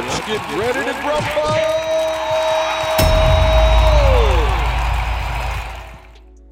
Let's 0.00 0.26
get 0.26 0.58
ready 0.58 0.84
to! 0.84 1.00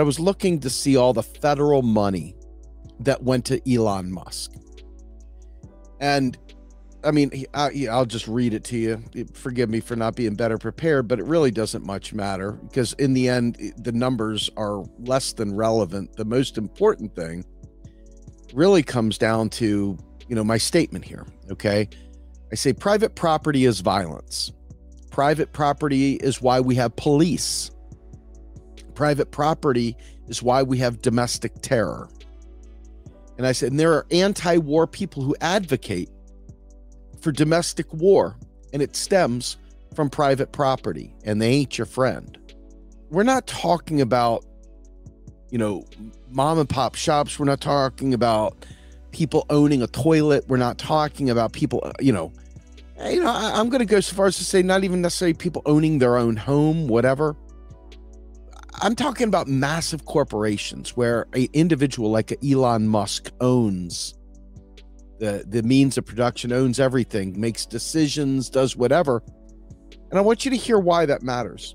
I 0.01 0.03
was 0.05 0.21
looking 0.21 0.61
to 0.61 0.71
see 0.71 0.97
all 0.97 1.13
the 1.13 1.23
federal 1.23 1.83
money 1.83 2.37
that 3.01 3.23
went 3.23 3.45
to 3.47 3.61
Elon 3.73 4.13
Musk. 4.13 4.53
And 5.99 6.39
I 7.03 7.11
mean, 7.11 7.47
I, 7.55 7.71
will 7.71 8.05
just 8.05 8.29
read 8.29 8.55
it 8.55 8.65
to 8.65 8.77
you. 8.77 9.03
Forgive 9.33 9.71
me 9.71 9.81
for 9.81 9.97
not 9.97 10.15
being 10.15 10.35
better 10.35 10.59
prepared, 10.59 11.09
but 11.09 11.19
it 11.19 11.25
really 11.25 11.51
doesn't 11.51 11.87
much 11.87 12.13
matter 12.13 12.53
because 12.53 12.93
in 12.95 13.13
the 13.13 13.29
end, 13.29 13.57
the 13.79 13.93
numbers 13.93 14.51
are 14.57 14.85
less 14.99 15.33
than 15.33 15.55
relevant. 15.55 16.15
The 16.17 16.25
most 16.25 16.59
important 16.59 17.15
thing 17.15 17.45
really 18.53 18.83
comes 18.83 19.17
down 19.17 19.49
to, 19.51 19.97
you 20.29 20.37
know, 20.37 20.45
my 20.45 20.59
statement 20.59 21.05
here. 21.05 21.27
Okay. 21.51 21.89
I 22.51 22.55
say 22.55 22.73
private 22.73 23.15
property 23.15 23.65
is 23.65 23.81
violence. 23.81 24.53
Private 25.11 25.53
property 25.53 26.15
is 26.15 26.41
why 26.41 26.61
we 26.61 26.75
have 26.77 26.95
police. 26.97 27.71
Private 28.95 29.31
property 29.31 29.97
is 30.29 30.43
why 30.43 30.63
we 30.63 30.79
have 30.79 31.03
domestic 31.03 31.53
terror. 31.61 32.09
And 33.37 33.47
I 33.47 33.53
said, 33.53 33.71
and 33.71 33.81
there 33.81 33.93
are 33.93 34.07
anti 34.11 34.59
war 34.59 34.87
people 34.87 35.23
who 35.23 35.37
advocate 35.41 36.11
for 37.21 37.33
domestic 37.33 37.93
war, 37.93 38.37
and 38.73 38.83
it 38.83 38.97
stems 38.97 39.57
from 39.95 40.11
private 40.11 40.53
property, 40.53 41.15
and 41.25 41.41
they 41.41 41.49
ain't 41.49 41.79
your 41.79 41.87
friend. 41.87 42.39
We're 43.11 43.23
not 43.23 43.47
talking 43.47 44.01
about, 44.01 44.45
you 45.51 45.59
know, 45.59 45.85
mom 46.31 46.59
and 46.59 46.69
pop 46.69 46.95
shops. 46.95 47.39
We're 47.39 47.47
not 47.47 47.61
talking 47.61 48.13
about 48.15 48.67
people 49.13 49.47
owning 49.51 49.83
a 49.83 49.87
toilet. 49.87 50.45
We're 50.49 50.57
not 50.57 50.79
talking 50.79 51.31
about 51.31 51.53
people, 51.53 51.91
you 52.01 52.13
know, 52.13 52.33
you 53.07 53.23
know, 53.23 53.31
I, 53.31 53.61
am 53.61 53.69
going 53.69 53.81
to 53.81 53.87
go 53.87 54.01
so 54.01 54.17
far 54.17 54.27
as 54.27 54.37
to 54.39 54.45
say 54.45 54.63
not 54.63 54.83
even 54.83 55.01
necessarily 55.01 55.35
people 55.35 55.63
owning 55.67 55.99
their 55.99 56.17
own 56.17 56.37
home, 56.37 56.89
whatever. 56.89 57.37
I'm 58.81 58.95
talking 58.95 59.29
about 59.29 59.47
massive 59.47 60.05
corporations 60.05 60.97
where 60.97 61.27
an 61.33 61.47
individual 61.53 62.11
like 62.11 62.33
Elon 62.45 62.89
Musk 62.89 63.31
owns 63.41 64.15
the 65.19 65.45
the 65.47 65.63
means 65.63 65.99
of 65.99 66.07
production, 66.07 66.53
owns 66.53 66.79
everything, 66.79 67.39
makes 67.41 67.67
decisions, 67.67 68.49
does 68.49 68.77
whatever. 68.77 69.23
And 70.11 70.19
I 70.19 70.23
want 70.23 70.45
you 70.45 70.51
to 70.53 70.57
hear 70.57 70.79
why 70.79 71.07
that 71.07 71.23
matters. 71.23 71.75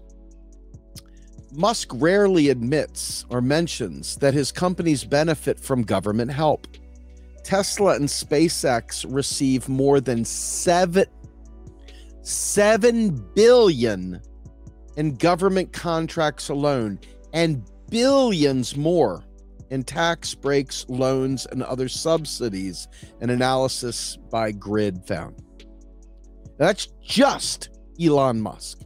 Musk 1.52 1.90
rarely 1.94 2.50
admits 2.50 3.26
or 3.30 3.42
mentions 3.42 4.16
that 4.18 4.34
his 4.34 4.52
companies 4.52 5.04
benefit 5.04 5.60
from 5.60 5.84
government 5.84 6.32
help. 6.32 6.68
Tesla 7.44 7.96
and 7.96 8.08
SpaceX 8.08 9.06
receive 9.08 9.68
more 9.68 10.00
than 10.00 10.24
seven, 10.26 11.06
7 12.22 13.10
billion 13.36 14.22
in 14.96 15.16
government 15.16 15.74
contracts 15.74 16.50
alone 16.50 17.00
and 17.34 17.64
billions 17.90 18.78
more 18.78 19.24
in 19.70 19.84
tax 19.84 20.36
breaks, 20.36 20.86
loans, 20.88 21.48
and 21.48 21.64
other 21.64 21.90
subsidies, 21.90 22.88
an 23.22 23.30
analysis 23.30 24.18
by 24.30 24.52
Grid 24.52 25.06
found. 25.08 25.36
That's 26.58 26.88
just 27.02 27.70
Elon 28.00 28.40
Musk. 28.40 28.82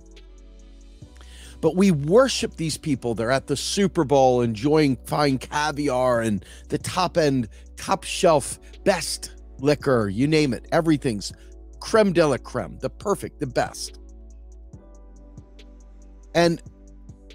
But 1.62 1.76
we 1.76 1.92
worship 1.92 2.56
these 2.56 2.78
people. 2.78 3.16
They're 3.16 3.32
at 3.32 3.48
the 3.48 3.58
Super 3.58 4.04
Bowl 4.04 4.42
enjoying 4.42 4.98
fine 5.06 5.38
caviar 5.38 6.22
and 6.22 6.46
the 6.70 6.78
top 6.78 7.18
end, 7.18 7.50
top 7.76 8.04
shelf, 8.04 8.60
best 8.84 9.36
liquor, 9.60 10.10
you 10.10 10.28
name 10.28 10.54
it. 10.54 10.68
Everything's 10.72 11.34
creme 11.80 12.14
de 12.14 12.26
la 12.26 12.38
creme, 12.38 12.78
the 12.80 12.90
perfect, 12.90 13.40
the 13.40 13.48
best. 13.48 14.00
And 16.36 16.62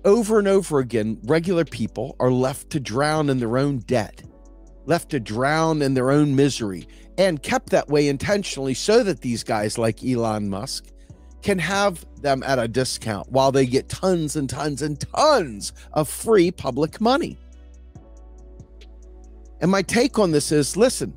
over 0.05 0.39
and 0.39 0.49
over 0.49 0.79
again, 0.79 1.19
regular 1.25 1.65
people 1.65 2.17
are 2.21 2.31
left 2.31 2.71
to 2.71 2.81
drown 2.81 3.29
in 3.29 3.39
their 3.39 3.59
own 3.59 3.79
debt, 3.79 4.23
left 4.85 5.11
to 5.11 5.21
drown 5.21 5.83
in 5.83 5.95
their 5.95 6.11
own 6.11 6.37
misery, 6.37 6.87
and 7.19 7.43
kept 7.43 7.71
that 7.71 7.89
way 7.89 8.09
intentionally 8.09 8.75
so 8.75 9.03
that 9.03 9.21
these 9.21 9.45
guys 9.45 9.79
like 9.79 10.05
Elon 10.05 10.49
Musk 10.49 10.87
can 11.43 11.59
have 11.59 12.05
them 12.21 12.43
at 12.45 12.59
a 12.59 12.69
discount 12.69 13.31
while 13.31 13.53
they 13.53 13.67
get 13.67 13.89
tons 13.89 14.37
and 14.37 14.49
tons 14.49 14.83
and 14.83 15.01
tons 15.01 15.73
of 15.93 16.09
free 16.09 16.51
public 16.51 17.01
money. 17.01 17.39
And 19.61 19.71
my 19.71 19.83
take 19.83 20.19
on 20.19 20.31
this 20.31 20.53
is 20.53 20.77
listen, 20.77 21.15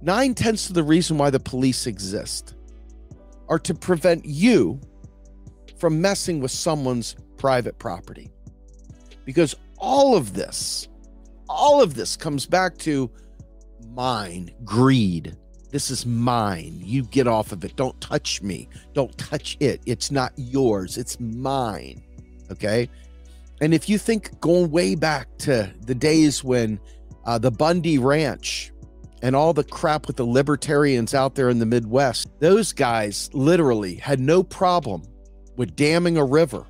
nine 0.00 0.34
tenths 0.34 0.68
of 0.68 0.74
the 0.74 0.82
reason 0.82 1.18
why 1.18 1.30
the 1.30 1.40
police 1.40 1.86
exist 1.86 2.54
are 3.48 3.58
to 3.58 3.74
prevent 3.74 4.24
you 4.24 4.80
from 5.78 6.00
messing 6.00 6.40
with 6.40 6.50
someone's 6.50 7.16
private 7.36 7.78
property. 7.78 8.30
Because 9.24 9.54
all 9.78 10.16
of 10.16 10.32
this, 10.32 10.88
all 11.48 11.82
of 11.82 11.94
this 11.94 12.16
comes 12.16 12.46
back 12.46 12.78
to 12.78 13.10
mine, 13.94 14.50
greed. 14.64 15.36
This 15.72 15.90
is 15.90 16.04
mine. 16.04 16.80
You 16.84 17.02
get 17.02 17.26
off 17.26 17.50
of 17.50 17.64
it. 17.64 17.74
Don't 17.76 17.98
touch 18.00 18.42
me. 18.42 18.68
Don't 18.92 19.16
touch 19.16 19.56
it. 19.58 19.80
It's 19.86 20.10
not 20.10 20.32
yours. 20.36 20.98
It's 20.98 21.18
mine. 21.18 22.02
Okay. 22.50 22.90
And 23.62 23.72
if 23.72 23.88
you 23.88 23.96
think 23.96 24.38
going 24.40 24.70
way 24.70 24.94
back 24.94 25.28
to 25.38 25.72
the 25.80 25.94
days 25.94 26.44
when 26.44 26.78
uh, 27.24 27.38
the 27.38 27.50
Bundy 27.50 27.96
Ranch 27.96 28.70
and 29.22 29.34
all 29.34 29.54
the 29.54 29.64
crap 29.64 30.06
with 30.06 30.16
the 30.16 30.26
libertarians 30.26 31.14
out 31.14 31.36
there 31.36 31.48
in 31.48 31.58
the 31.58 31.66
Midwest, 31.66 32.28
those 32.38 32.74
guys 32.74 33.30
literally 33.32 33.94
had 33.94 34.20
no 34.20 34.42
problem 34.42 35.02
with 35.56 35.74
damming 35.74 36.18
a 36.18 36.24
river. 36.24 36.66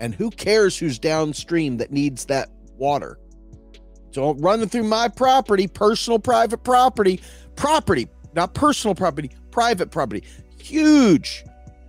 And 0.00 0.14
who 0.14 0.30
cares 0.30 0.76
who's 0.76 0.98
downstream 0.98 1.76
that 1.76 1.92
needs 1.92 2.24
that 2.24 2.48
water? 2.76 3.20
So 4.12 4.34
running 4.34 4.68
through 4.68 4.84
my 4.84 5.08
property, 5.08 5.68
personal 5.68 6.18
private 6.18 6.64
property, 6.64 7.20
property, 7.58 8.08
not 8.34 8.54
personal 8.54 8.94
property, 8.94 9.30
private 9.50 9.90
property, 9.90 10.22
huge 10.58 11.44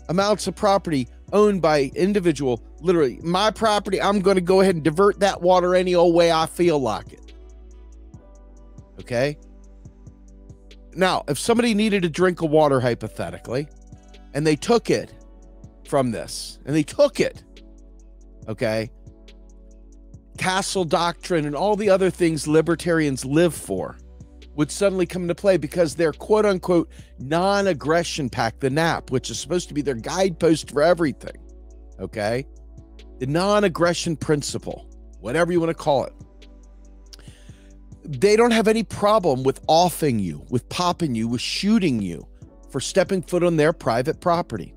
amounts 0.10 0.48
of 0.48 0.56
property 0.56 1.08
owned 1.32 1.62
by 1.62 1.92
individual, 1.96 2.62
literally 2.82 3.20
my 3.24 3.52
property. 3.52 4.02
I'm 4.02 4.20
going 4.20 4.36
to 4.36 4.42
go 4.42 4.62
ahead 4.62 4.76
and 4.76 4.84
divert 4.84 5.20
that 5.20 5.42
water 5.42 5.76
any 5.76 5.94
old 5.94 6.16
way 6.16 6.32
I 6.32 6.48
feel 6.48 6.80
like 6.80 7.14
it. 7.14 7.34
Okay. 9.00 9.38
Now, 10.96 11.24
if 11.28 11.38
somebody 11.38 11.76
needed 11.76 12.04
a 12.04 12.10
drink 12.10 12.42
of 12.42 12.50
water, 12.50 12.80
hypothetically, 12.80 13.68
and 14.34 14.46
they 14.46 14.56
took 14.56 14.90
it 14.90 15.14
from 15.88 16.12
this 16.12 16.60
and 16.66 16.76
they 16.76 16.84
took 16.84 17.20
it. 17.20 17.44
Okay. 18.48 18.90
Castle 20.40 20.84
doctrine 20.84 21.46
and 21.46 21.56
all 21.56 21.76
the 21.76 21.90
other 21.90 22.10
things 22.10 22.48
libertarians 22.48 23.24
live 23.24 23.54
for 23.54 23.98
would 24.56 24.72
suddenly 24.72 25.06
come 25.06 25.24
into 25.24 25.36
play 25.36 25.58
because 25.58 25.96
their 25.96 26.12
quote 26.12 26.46
unquote 26.46 26.90
non 27.20 27.68
aggression 27.68 28.30
pact, 28.30 28.60
the 28.60 28.70
NAP, 28.70 29.12
which 29.12 29.30
is 29.30 29.40
supposed 29.40 29.68
to 29.68 29.74
be 29.74 29.82
their 29.82 29.96
guidepost 29.96 30.72
for 30.72 30.82
everything. 30.82 31.38
Okay. 32.00 32.46
The 33.20 33.28
non 33.28 33.64
aggression 33.64 34.16
principle, 34.16 34.90
whatever 35.20 35.52
you 35.52 35.60
want 35.60 35.70
to 35.70 35.74
call 35.74 36.06
it. 36.06 36.14
They 38.04 38.36
don't 38.36 38.52
have 38.52 38.68
any 38.68 38.84
problem 38.84 39.44
with 39.44 39.60
offing 39.68 40.20
you, 40.20 40.46
with 40.50 40.68
popping 40.70 41.16
you, 41.16 41.28
with 41.28 41.42
shooting 41.42 42.02
you 42.02 42.28
for 42.72 42.80
stepping 42.80 43.22
foot 43.22 43.44
on 43.44 43.58
their 43.58 43.74
private 43.74 44.20
property. 44.22 44.74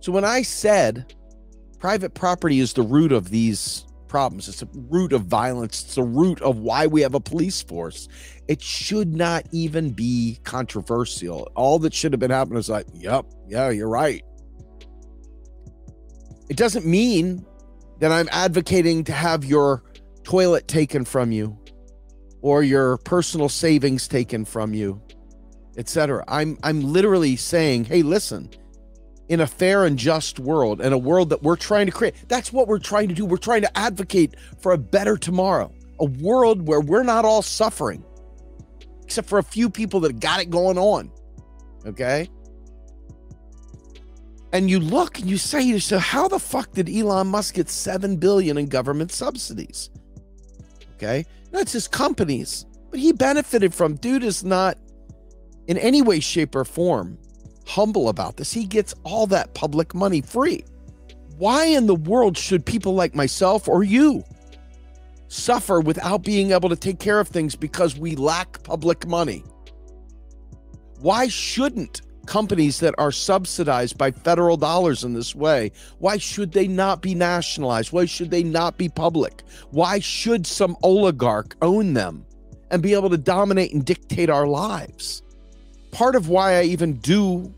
So 0.00 0.12
when 0.12 0.24
I 0.24 0.42
said 0.42 1.14
private 1.78 2.14
property 2.14 2.60
is 2.60 2.72
the 2.72 2.82
root 2.82 3.12
of 3.12 3.30
these 3.30 3.84
problems, 4.08 4.48
it's 4.48 4.60
the 4.60 4.68
root 4.72 5.12
of 5.12 5.22
violence, 5.22 5.84
it's 5.84 5.94
the 5.94 6.02
root 6.02 6.40
of 6.42 6.58
why 6.58 6.86
we 6.86 7.00
have 7.02 7.14
a 7.14 7.20
police 7.20 7.62
force, 7.62 8.08
it 8.48 8.62
should 8.62 9.14
not 9.14 9.46
even 9.52 9.90
be 9.90 10.38
controversial. 10.44 11.50
All 11.54 11.78
that 11.80 11.94
should 11.94 12.12
have 12.12 12.20
been 12.20 12.30
happening 12.30 12.58
is 12.58 12.68
like, 12.68 12.86
yep, 12.94 13.26
yeah, 13.46 13.70
you're 13.70 13.88
right. 13.88 14.24
It 16.48 16.56
doesn't 16.56 16.86
mean 16.86 17.44
that 18.00 18.10
I'm 18.10 18.28
advocating 18.32 19.04
to 19.04 19.12
have 19.12 19.44
your 19.44 19.82
toilet 20.24 20.66
taken 20.68 21.04
from 21.04 21.32
you 21.32 21.58
or 22.40 22.62
your 22.62 22.98
personal 22.98 23.48
savings 23.48 24.08
taken 24.08 24.44
from 24.44 24.72
you, 24.72 25.02
etc. 25.76 26.24
I'm 26.28 26.58
I'm 26.62 26.80
literally 26.80 27.36
saying, 27.36 27.84
hey, 27.84 28.02
listen, 28.02 28.50
in 29.28 29.40
a 29.40 29.46
fair 29.46 29.84
and 29.84 29.98
just 29.98 30.38
world 30.38 30.80
and 30.80 30.94
a 30.94 30.98
world 30.98 31.30
that 31.30 31.42
we're 31.42 31.56
trying 31.56 31.86
to 31.86 31.92
create. 31.92 32.14
That's 32.28 32.52
what 32.52 32.66
we're 32.66 32.78
trying 32.78 33.08
to 33.08 33.14
do. 33.14 33.24
We're 33.24 33.36
trying 33.36 33.62
to 33.62 33.78
advocate 33.78 34.34
for 34.58 34.72
a 34.72 34.78
better 34.78 35.16
tomorrow, 35.16 35.72
a 36.00 36.06
world 36.06 36.66
where 36.66 36.80
we're 36.80 37.02
not 37.02 37.24
all 37.24 37.42
suffering, 37.42 38.04
except 39.04 39.28
for 39.28 39.38
a 39.38 39.42
few 39.42 39.68
people 39.68 40.00
that 40.00 40.20
got 40.20 40.40
it 40.40 40.50
going 40.50 40.78
on. 40.78 41.10
Okay. 41.86 42.28
And 44.52 44.70
you 44.70 44.80
look 44.80 45.18
and 45.18 45.28
you 45.28 45.36
say 45.36 45.60
yourself, 45.60 46.02
how 46.02 46.26
the 46.26 46.38
fuck 46.38 46.72
did 46.72 46.88
Elon 46.88 47.26
Musk 47.26 47.54
get 47.54 47.68
7 47.68 48.16
billion 48.16 48.56
in 48.56 48.66
government 48.66 49.12
subsidies? 49.12 49.90
Okay. 50.94 51.26
That's 51.50 51.72
his 51.72 51.86
companies, 51.86 52.64
but 52.90 52.98
he 52.98 53.12
benefited 53.12 53.74
from. 53.74 53.96
Dude 53.96 54.22
is 54.22 54.42
not 54.42 54.78
in 55.66 55.76
any 55.76 56.00
way, 56.00 56.20
shape, 56.20 56.54
or 56.54 56.64
form 56.64 57.18
humble 57.68 58.08
about 58.08 58.36
this. 58.36 58.52
He 58.52 58.64
gets 58.64 58.94
all 59.04 59.26
that 59.28 59.54
public 59.54 59.94
money 59.94 60.20
free. 60.20 60.64
Why 61.36 61.66
in 61.66 61.86
the 61.86 61.94
world 61.94 62.36
should 62.36 62.66
people 62.66 62.94
like 62.94 63.14
myself 63.14 63.68
or 63.68 63.84
you 63.84 64.24
suffer 65.28 65.80
without 65.80 66.24
being 66.24 66.52
able 66.52 66.68
to 66.68 66.76
take 66.76 66.98
care 66.98 67.20
of 67.20 67.28
things 67.28 67.54
because 67.54 67.96
we 67.96 68.16
lack 68.16 68.62
public 68.64 69.06
money? 69.06 69.44
Why 71.00 71.28
shouldn't 71.28 72.02
companies 72.28 72.78
that 72.80 72.94
are 72.98 73.10
subsidized 73.10 73.96
by 73.96 74.10
federal 74.10 74.56
dollars 74.56 75.02
in 75.02 75.14
this 75.14 75.34
way, 75.34 75.72
why 75.98 76.18
should 76.18 76.52
they 76.52 76.68
not 76.68 77.00
be 77.00 77.14
nationalized? 77.14 77.90
Why 77.90 78.04
should 78.04 78.30
they 78.30 78.42
not 78.42 78.76
be 78.76 78.88
public? 78.88 79.42
Why 79.70 79.98
should 79.98 80.46
some 80.46 80.76
oligarch 80.82 81.56
own 81.62 81.94
them 81.94 82.26
and 82.70 82.82
be 82.82 82.92
able 82.92 83.10
to 83.10 83.16
dominate 83.16 83.72
and 83.72 83.84
dictate 83.84 84.28
our 84.28 84.46
lives? 84.46 85.22
Part 85.90 86.14
of 86.14 86.28
why 86.28 86.58
I 86.58 86.64
even 86.64 86.98
do 86.98 87.52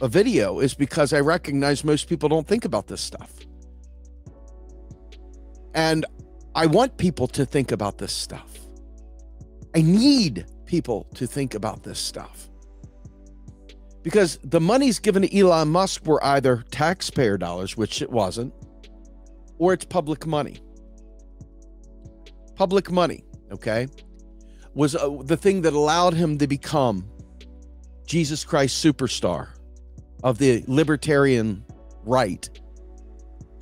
a 0.00 0.08
video 0.08 0.60
is 0.60 0.74
because 0.74 1.12
I 1.12 1.20
recognize 1.20 1.84
most 1.84 2.08
people 2.08 2.28
don't 2.28 2.46
think 2.46 2.64
about 2.64 2.86
this 2.86 3.00
stuff. 3.00 3.32
And 5.74 6.06
I 6.54 6.66
want 6.66 6.96
people 6.98 7.26
to 7.28 7.44
think 7.44 7.72
about 7.72 7.98
this 7.98 8.12
stuff. 8.12 8.58
I 9.74 9.82
need 9.82 10.46
people 10.66 11.06
to 11.14 11.26
think 11.26 11.54
about 11.54 11.82
this 11.82 11.98
stuff 11.98 12.48
because 14.04 14.38
the 14.44 14.60
monies 14.60 14.98
given 15.00 15.22
to 15.22 15.36
Elon 15.36 15.68
Musk 15.68 16.06
were 16.06 16.22
either 16.24 16.62
taxpayer 16.70 17.38
dollars, 17.38 17.76
which 17.76 18.02
it 18.02 18.10
wasn't, 18.10 18.52
or 19.58 19.72
it's 19.72 19.86
public 19.86 20.26
money. 20.26 20.60
Public 22.54 22.90
money, 22.90 23.24
okay, 23.50 23.88
was 24.74 24.94
uh, 24.94 25.08
the 25.24 25.36
thing 25.36 25.62
that 25.62 25.72
allowed 25.72 26.14
him 26.14 26.38
to 26.38 26.46
become 26.46 27.08
Jesus 28.06 28.44
Christ 28.44 28.84
superstar 28.84 29.53
of 30.24 30.38
the 30.38 30.64
libertarian 30.66 31.64
right. 32.04 32.48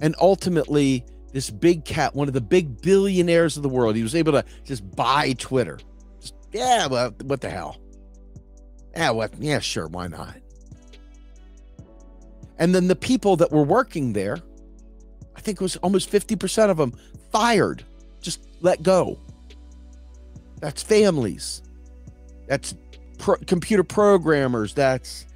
And 0.01 0.15
ultimately, 0.21 1.05
this 1.33 1.51
big 1.51 1.85
cat, 1.85 2.15
one 2.15 2.29
of 2.29 2.35
the 2.35 2.41
big 2.41 2.81
billionaires 2.81 3.59
of 3.59 3.63
the 3.63 3.69
world, 3.69 3.97
he 3.97 4.03
was 4.03 4.15
able 4.15 4.33
to 4.33 4.45
just 4.65 4.89
buy 4.97 5.35
Twitter. 5.35 5.79
Just, 6.21 6.35
yeah, 6.53 6.87
well, 6.87 7.11
what 7.25 7.43
the 7.43 7.51
hell? 7.51 7.77
Yeah, 8.97 9.11
what? 9.11 9.33
Yeah, 9.39 9.59
sure, 9.59 9.89
why 9.89 10.07
not? 10.07 10.37
And 12.59 12.75
then 12.75 12.87
the 12.87 12.97
people 12.97 13.37
that 13.37 13.51
were 13.51 13.65
working 13.65 14.13
there, 14.13 14.39
I 15.35 15.41
think 15.41 15.61
it 15.61 15.63
was 15.63 15.77
almost 15.79 16.11
50% 16.11 16.71
of 16.71 16.77
them 16.77 16.93
fired, 17.33 17.85
just 18.21 18.47
let 18.61 18.83
go. 18.83 19.19
That's 20.61 20.83
families. 20.83 21.63
That's 22.47 22.75
pro- 23.19 23.39
computer 23.47 23.83
programmers. 23.83 24.75
That's 24.75 25.27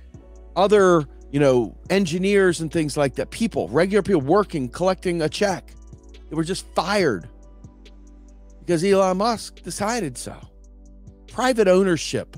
other, 0.54 1.04
you 1.30 1.40
know, 1.40 1.76
engineers 1.90 2.60
and 2.60 2.72
things 2.72 2.96
like 2.96 3.14
that. 3.16 3.30
People, 3.30 3.68
regular 3.68 4.02
people 4.02 4.20
working, 4.20 4.68
collecting 4.68 5.22
a 5.22 5.28
check. 5.28 5.72
They 6.28 6.36
were 6.36 6.44
just 6.44 6.66
fired 6.74 7.28
because 8.60 8.84
Elon 8.84 9.18
Musk 9.18 9.62
decided 9.62 10.18
so. 10.18 10.36
Private 11.28 11.68
ownership 11.68 12.36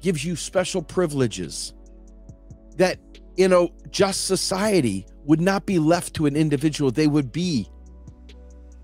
gives 0.00 0.24
you 0.24 0.36
special 0.36 0.82
privileges 0.82 1.74
that 2.76 2.98
in 3.36 3.52
a 3.52 3.68
just 3.90 4.26
society 4.26 5.06
would 5.24 5.40
not 5.40 5.66
be 5.66 5.78
left 5.78 6.14
to 6.14 6.26
an 6.26 6.36
individual. 6.36 6.90
They 6.90 7.06
would 7.06 7.30
be 7.32 7.68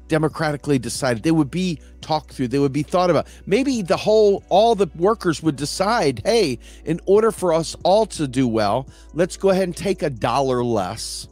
democratically 0.08 0.78
decided. 0.78 1.22
They 1.22 1.30
would 1.30 1.50
be 1.50 1.78
talked 2.00 2.32
through. 2.32 2.48
They 2.48 2.58
would 2.58 2.72
be 2.72 2.82
thought 2.82 3.10
about. 3.10 3.26
Maybe 3.46 3.82
the 3.82 3.96
whole, 3.96 4.44
all 4.48 4.74
the 4.74 4.88
workers 4.96 5.42
would 5.42 5.56
decide 5.56 6.22
hey, 6.24 6.58
in 6.84 7.00
order 7.06 7.30
for 7.30 7.52
us 7.52 7.76
all 7.82 8.06
to 8.06 8.28
do 8.28 8.46
well, 8.46 8.86
let's 9.12 9.36
go 9.36 9.50
ahead 9.50 9.64
and 9.64 9.76
take 9.76 10.02
a 10.02 10.10
dollar 10.10 10.62
less 10.62 11.28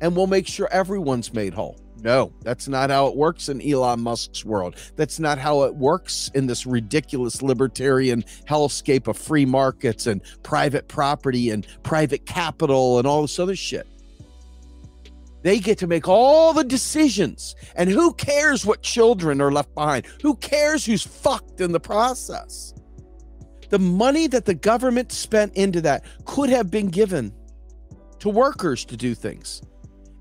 and 0.00 0.16
we'll 0.16 0.26
make 0.26 0.46
sure 0.46 0.68
everyone's 0.70 1.32
made 1.32 1.54
whole. 1.54 1.78
No, 2.02 2.32
that's 2.40 2.66
not 2.66 2.90
how 2.90 3.06
it 3.06 3.16
works 3.16 3.48
in 3.48 3.62
Elon 3.62 4.00
Musk's 4.00 4.44
world. 4.44 4.74
That's 4.96 5.20
not 5.20 5.38
how 5.38 5.62
it 5.62 5.76
works 5.76 6.32
in 6.34 6.48
this 6.48 6.66
ridiculous 6.66 7.42
libertarian 7.42 8.24
hellscape 8.48 9.06
of 9.06 9.16
free 9.16 9.46
markets 9.46 10.08
and 10.08 10.20
private 10.42 10.88
property 10.88 11.50
and 11.50 11.64
private 11.84 12.26
capital 12.26 12.98
and 12.98 13.06
all 13.06 13.22
this 13.22 13.38
other 13.38 13.54
shit. 13.54 13.86
They 15.42 15.58
get 15.58 15.78
to 15.78 15.86
make 15.86 16.08
all 16.08 16.52
the 16.52 16.64
decisions. 16.64 17.54
And 17.74 17.90
who 17.90 18.14
cares 18.14 18.64
what 18.64 18.82
children 18.82 19.40
are 19.40 19.52
left 19.52 19.74
behind? 19.74 20.06
Who 20.22 20.36
cares 20.36 20.86
who's 20.86 21.02
fucked 21.02 21.60
in 21.60 21.72
the 21.72 21.80
process? 21.80 22.74
The 23.70 23.78
money 23.78 24.26
that 24.28 24.44
the 24.44 24.54
government 24.54 25.12
spent 25.12 25.54
into 25.54 25.80
that 25.80 26.04
could 26.24 26.50
have 26.50 26.70
been 26.70 26.88
given 26.88 27.32
to 28.20 28.28
workers 28.28 28.84
to 28.84 28.96
do 28.96 29.14
things 29.14 29.62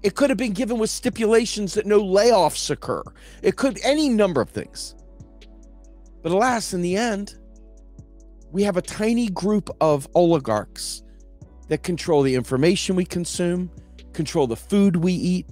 it 0.04 0.16
could 0.16 0.30
have 0.30 0.38
been 0.38 0.54
given 0.54 0.80
with 0.80 0.90
stipulations 0.90 1.74
that 1.76 1.86
no 1.86 2.02
layoffs 2.02 2.70
occur. 2.70 3.04
It 3.42 3.56
could 3.56 3.80
any 3.84 4.10
number 4.10 4.42
of 4.42 4.50
things. 4.50 4.96
But 6.24 6.32
alas, 6.32 6.74
in 6.74 6.82
the 6.82 6.96
end, 6.96 7.36
we 8.52 8.64
have 8.64 8.78
a 8.78 8.82
tiny 8.82 9.30
group 9.30 9.70
of 9.80 10.08
oligarchs 10.16 11.04
that 11.68 11.84
control 11.84 12.22
the 12.22 12.36
information 12.36 12.96
we 12.96 13.06
consume, 13.06 13.72
control 14.14 14.48
the 14.48 14.56
food 14.56 14.98
we 14.98 15.14
eat, 15.14 15.48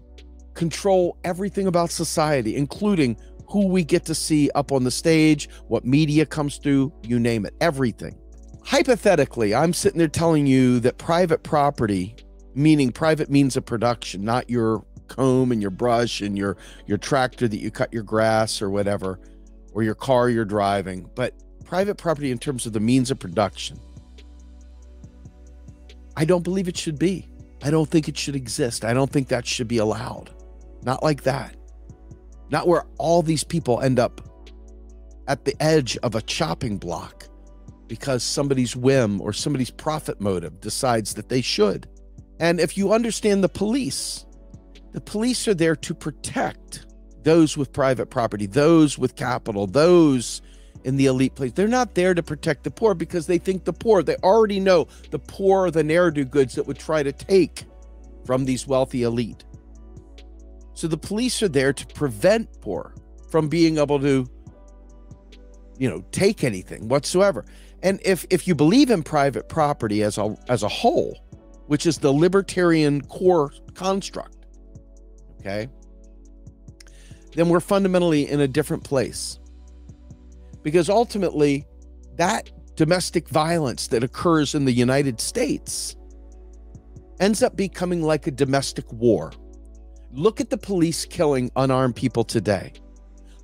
control 0.53 1.17
everything 1.23 1.67
about 1.67 1.89
society, 1.91 2.56
including 2.56 3.17
who 3.47 3.67
we 3.67 3.83
get 3.83 4.06
to 4.06 4.15
see 4.15 4.50
up 4.56 4.71
on 4.71 4.83
the 4.83 4.91
stage, 4.91 5.50
what 5.67 5.85
media 5.85 6.25
comes 6.25 6.57
through, 6.57 6.94
you 7.03 7.19
name 7.19 7.45
it, 7.45 7.53
everything. 7.61 8.15
Hypothetically, 8.63 9.56
I'm 9.56 9.73
sitting 9.73 9.97
there 9.97 10.07
telling 10.07 10.45
you 10.45 10.79
that 10.81 10.97
private 10.97 11.44
property 11.44 12.15
meaning 12.56 12.91
private 12.91 13.29
means 13.29 13.56
of 13.56 13.65
production, 13.65 14.23
not 14.23 14.50
your 14.50 14.83
comb 15.07 15.51
and 15.51 15.61
your 15.61 15.71
brush 15.71 16.21
and 16.21 16.38
your 16.38 16.57
your 16.85 16.97
tractor 16.97 17.47
that 17.47 17.57
you 17.57 17.71
cut 17.71 17.91
your 17.91 18.03
grass 18.03 18.61
or 18.61 18.69
whatever, 18.69 19.19
or 19.73 19.83
your 19.83 19.95
car 19.95 20.29
you're 20.29 20.45
driving, 20.45 21.09
but 21.15 21.33
private 21.65 21.95
property 21.95 22.31
in 22.31 22.38
terms 22.38 22.65
of 22.65 22.73
the 22.73 22.79
means 22.79 23.11
of 23.11 23.19
production. 23.19 23.79
I 26.15 26.25
don't 26.25 26.44
believe 26.44 26.67
it 26.67 26.77
should 26.77 27.00
be. 27.00 27.27
I 27.63 27.71
don't 27.71 27.89
think 27.89 28.07
it 28.07 28.17
should 28.17 28.35
exist. 28.35 28.85
I 28.85 28.94
don't 28.94 29.11
think 29.11 29.27
that 29.27 29.45
should 29.45 29.67
be 29.67 29.77
allowed. 29.77 30.31
Not 30.83 31.03
like 31.03 31.23
that. 31.23 31.56
Not 32.50 32.67
where 32.67 32.85
all 32.97 33.21
these 33.21 33.44
people 33.44 33.81
end 33.81 34.00
up 34.00 34.21
at 35.27 35.45
the 35.45 35.56
edge 35.61 35.97
of 35.97 36.15
a 36.15 36.21
chopping 36.21 36.77
block 36.77 37.27
because 37.88 38.23
somebody's 38.23 38.75
whim 38.75 39.21
or 39.21 39.33
somebody's 39.33 39.69
profit 39.69 40.21
motive 40.21 40.61
decides 40.61 41.13
that 41.15 41.29
they 41.29 41.41
should. 41.41 41.87
And 42.39 42.59
if 42.59 42.78
you 42.78 42.94
understand 42.94 43.44
the 43.44 43.49
police, 43.49 44.25
the 44.94 45.01
police 45.01 45.47
are 45.47 45.54
there 45.54 45.75
to 45.75 45.94
protect 45.94 46.85
those 47.23 47.57
with 47.57 47.73
private 47.73 48.07
property, 48.07 48.45
those 48.45 48.97
with 48.97 49.16
capital, 49.16 49.68
those 49.68 50.42
in 50.83 50.98
the 50.98 51.06
elite 51.06 51.36
place. 51.36 51.52
They're 51.52 51.68
not 51.68 51.95
there 51.95 52.14
to 52.14 52.24
protect 52.24 52.64
the 52.64 52.71
poor 52.71 52.94
because 52.94 53.28
they 53.28 53.38
think 53.38 53.66
the 53.66 53.74
poor, 53.74 54.02
they 54.04 54.16
already 54.18 54.59
know 54.59 54.88
the 55.12 55.19
poor 55.19 55.66
are 55.66 55.71
the 55.71 55.83
ne'er 55.83 56.12
do 56.12 56.26
goods 56.26 56.56
that 56.56 56.66
would 56.68 56.80
try 56.80 57.04
to 57.04 57.12
take 57.12 57.66
from 58.26 58.45
these 58.45 58.68
wealthy 58.68 59.04
elite. 59.04 59.44
So 60.74 60.88
the 60.88 60.98
police 60.98 61.44
are 61.44 61.50
there 61.50 61.74
to 61.74 61.86
prevent 61.88 62.62
poor 62.62 62.94
from 63.30 63.50
being 63.50 63.78
able 63.78 64.00
to, 64.00 64.26
you 65.78 65.90
know, 65.90 66.04
take 66.12 66.44
anything 66.44 66.88
whatsoever. 66.88 67.45
And 67.83 68.00
if 68.04 68.26
if 68.30 68.48
you 68.48 68.56
believe 68.56 68.90
in 68.90 69.04
private 69.04 69.50
property 69.50 70.04
as 70.04 70.18
a 70.18 70.36
as 70.48 70.64
a 70.64 70.68
whole, 70.68 71.18
which 71.68 71.86
is 71.86 71.98
the 71.98 72.12
libertarian 72.12 73.02
core 73.02 73.52
construct, 73.74 74.45
okay, 75.40 75.69
then 77.33 77.50
we're 77.50 77.59
fundamentally 77.59 78.30
in 78.30 78.40
a 78.40 78.48
different 78.48 78.83
place. 78.83 79.40
Because 80.63 80.89
ultimately, 80.89 81.66
that 82.16 82.51
domestic 82.75 83.28
violence 83.30 83.87
that 83.87 84.04
occurs 84.04 84.56
in 84.56 84.66
the 84.66 84.71
United 84.71 85.19
States 85.19 85.95
ends 87.19 87.44
up 87.44 87.56
becoming 87.56 88.01
like 88.01 88.28
a 88.28 88.31
domestic 88.31 88.92
war. 88.94 89.31
Look 90.11 90.42
at 90.42 90.49
the 90.49 90.57
police 90.57 91.06
killing 91.06 91.51
unarmed 91.56 91.95
people 91.95 92.23
today. 92.23 92.73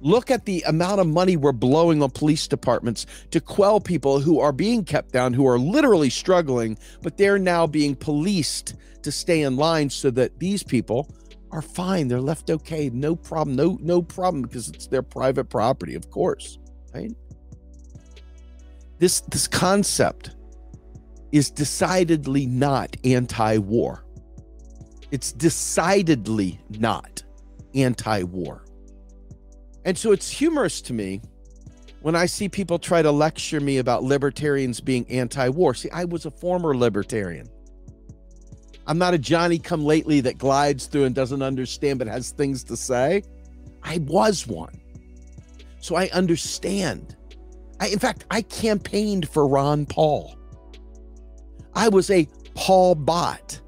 Look 0.01 0.29
at 0.29 0.45
the 0.45 0.63
amount 0.67 1.01
of 1.01 1.07
money 1.07 1.37
we're 1.37 1.51
blowing 1.51 2.03
on 2.03 2.11
police 2.11 2.47
departments 2.47 3.05
to 3.31 3.39
quell 3.39 3.79
people 3.79 4.19
who 4.19 4.39
are 4.39 4.51
being 4.51 4.83
kept 4.83 5.11
down, 5.11 5.33
who 5.33 5.47
are 5.47 5.57
literally 5.57 6.09
struggling, 6.09 6.77
but 7.01 7.17
they're 7.17 7.39
now 7.39 7.65
being 7.65 7.95
policed 7.95 8.75
to 9.03 9.11
stay 9.11 9.41
in 9.41 9.55
line 9.55 9.89
so 9.89 10.11
that 10.11 10.39
these 10.39 10.63
people 10.63 11.09
are 11.51 11.61
fine. 11.61 12.07
They're 12.07 12.21
left 12.21 12.49
okay. 12.49 12.89
No 12.89 13.15
problem. 13.15 13.55
No, 13.55 13.77
no 13.81 14.01
problem 14.01 14.43
because 14.43 14.69
it's 14.69 14.87
their 14.87 15.03
private 15.03 15.45
property, 15.45 15.95
of 15.95 16.09
course. 16.09 16.59
Right? 16.95 17.11
This 18.99 19.19
this 19.21 19.47
concept 19.47 20.35
is 21.31 21.49
decidedly 21.49 22.45
not 22.45 22.95
anti-war. 23.03 24.05
It's 25.11 25.33
decidedly 25.33 26.59
not 26.69 27.21
anti-war. 27.73 28.63
And 29.83 29.97
so 29.97 30.13
it's 30.13 30.29
humorous 30.29 30.81
to 30.83 30.93
me 30.93 31.21
when 32.01 32.15
I 32.15 32.27
see 32.27 32.47
people 32.47 32.79
try 32.79 33.01
to 33.01 33.11
lecture 33.11 33.59
me 33.59 33.79
about 33.79 34.03
libertarians 34.03 34.79
being 34.79 35.09
anti 35.09 35.49
war, 35.49 35.73
see, 35.73 35.89
I 35.89 36.05
was 36.05 36.25
a 36.25 36.31
former 36.31 36.77
libertarian. 36.77 37.49
I'm 38.87 38.97
not 38.97 39.13
a 39.13 39.17
Johnny 39.17 39.57
come 39.57 39.83
lately 39.83 40.21
that 40.21 40.37
glides 40.37 40.85
through 40.85 41.05
and 41.05 41.15
doesn't 41.15 41.41
understand 41.41 41.99
but 41.99 42.07
has 42.07 42.31
things 42.31 42.63
to 42.65 42.77
say. 42.77 43.23
I 43.83 43.97
was 44.07 44.47
one. 44.47 44.79
So 45.85 45.93
I 45.93 46.09
understand. 46.13 47.15
I, 47.79 47.89
in 47.89 47.99
fact, 47.99 48.25
I 48.31 48.41
campaigned 48.41 49.29
for 49.29 49.47
Ron 49.47 49.85
Paul. 49.85 50.35
I 51.75 51.89
was 51.89 52.09
a 52.09 52.27
Paul 52.55 52.95
bot. 52.95 53.61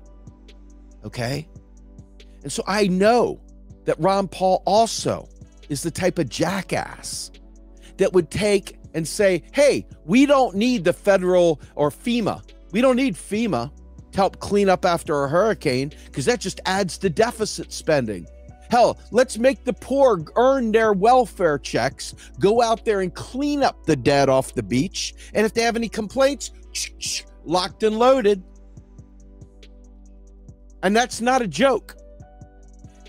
Okay. 1.06 1.48
And 2.42 2.52
so 2.52 2.64
I 2.66 2.88
know 2.88 3.40
that 3.86 4.00
Ron 4.00 4.28
Paul 4.28 4.64
also 4.66 5.30
is 5.70 5.84
the 5.84 5.92
type 5.92 6.18
of 6.18 6.28
jackass 6.28 7.30
that 7.98 8.14
would 8.14 8.32
take 8.32 8.80
and 8.96 9.08
say, 9.08 9.44
hey, 9.52 9.86
we 10.06 10.26
don't 10.26 10.56
need 10.56 10.86
the 10.86 10.94
federal 10.94 11.62
or 11.76 11.92
FEMA. 11.92 12.42
We 12.72 12.82
don't 12.82 12.96
need 12.96 13.14
FEMA 13.14 13.72
to 14.14 14.18
help 14.18 14.40
clean 14.40 14.70
up 14.70 14.86
after 14.86 15.24
a 15.24 15.30
hurricane 15.30 15.94
because 16.06 16.26
that 16.26 16.40
just 16.40 16.62
adds 16.66 16.98
to 16.98 17.12
deficit 17.12 17.72
spending. 17.72 18.26
Hell, 18.70 19.00
let's 19.12 19.38
make 19.38 19.64
the 19.64 19.74
poor 19.74 20.24
earn 20.36 20.72
their 20.72 20.94
welfare 20.94 21.58
checks, 21.58 22.14
go 22.40 22.62
out 22.62 22.86
there 22.86 23.02
and 23.02 23.14
clean 23.14 23.64
up 23.64 23.86
the 23.86 23.96
dead 23.96 24.30
off 24.30 24.54
the 24.54 24.64
beach. 24.64 25.14
And 25.34 25.46
if 25.46 25.54
they 25.54 25.62
have 25.62 25.76
any 25.76 25.90
complaints, 25.90 26.52
locked 27.46 27.84
and 27.84 27.98
loaded. 27.98 28.44
And 30.84 30.96
that's 30.96 31.22
not 31.22 31.42
a 31.42 31.48
joke. 31.48 31.96